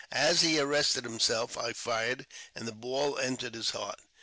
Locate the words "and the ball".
2.55-3.19